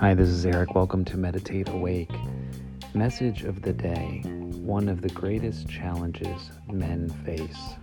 [0.00, 0.74] Hi, this is Eric.
[0.74, 2.10] Welcome to Meditate Awake.
[2.94, 4.22] Message of the day
[4.62, 7.74] One of the greatest challenges men face.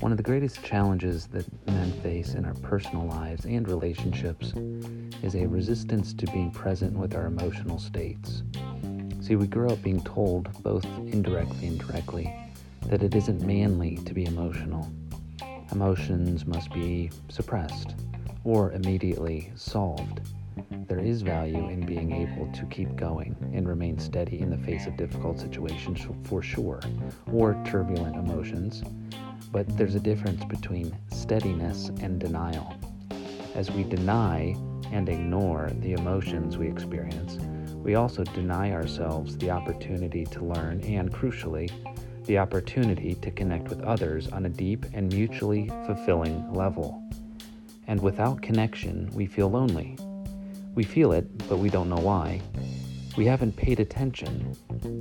[0.00, 4.54] One of the greatest challenges that men face in our personal lives and relationships
[5.22, 8.42] is a resistance to being present with our emotional states.
[9.20, 12.34] See, we grow up being told, both indirectly and directly,
[12.86, 14.90] that it isn't manly to be emotional.
[15.70, 17.94] Emotions must be suppressed
[18.42, 20.22] or immediately solved.
[20.88, 24.86] There is value in being able to keep going and remain steady in the face
[24.86, 26.80] of difficult situations for sure,
[27.30, 28.82] or turbulent emotions,
[29.52, 32.74] but there's a difference between steadiness and denial.
[33.54, 34.56] As we deny
[34.90, 37.36] and ignore the emotions we experience,
[37.74, 41.70] we also deny ourselves the opportunity to learn and, crucially,
[42.24, 47.02] the opportunity to connect with others on a deep and mutually fulfilling level.
[47.86, 49.98] And without connection, we feel lonely.
[50.78, 52.40] We feel it, but we don't know why.
[53.16, 54.54] We haven't paid attention.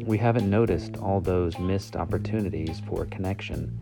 [0.08, 3.78] We haven't noticed all those missed opportunities for connection.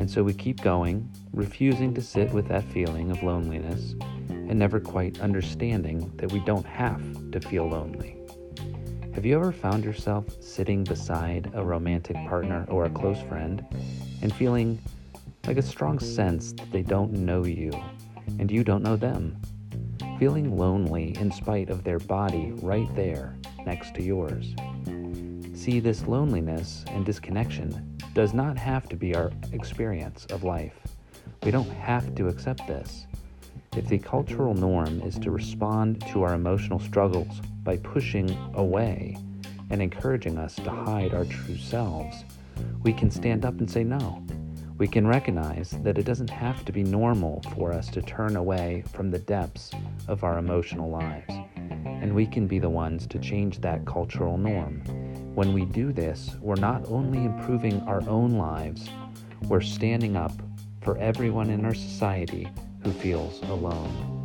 [0.00, 3.94] And so we keep going, refusing to sit with that feeling of loneliness
[4.28, 8.16] and never quite understanding that we don't have to feel lonely.
[9.14, 13.64] Have you ever found yourself sitting beside a romantic partner or a close friend
[14.22, 14.82] and feeling
[15.46, 17.70] like a strong sense that they don't know you
[18.40, 19.40] and you don't know them.
[20.18, 24.52] Feeling lonely in spite of their body right there next to yours.
[25.54, 30.74] See, this loneliness and disconnection does not have to be our experience of life.
[31.44, 33.06] We don't have to accept this.
[33.76, 39.16] If the cultural norm is to respond to our emotional struggles by pushing away
[39.70, 42.24] and encouraging us to hide our true selves,
[42.82, 44.24] we can stand up and say no.
[44.78, 48.84] We can recognize that it doesn't have to be normal for us to turn away
[48.92, 49.72] from the depths
[50.06, 51.34] of our emotional lives,
[51.84, 54.80] and we can be the ones to change that cultural norm.
[55.34, 58.88] When we do this, we're not only improving our own lives,
[59.48, 60.32] we're standing up
[60.80, 62.48] for everyone in our society
[62.84, 64.17] who feels alone.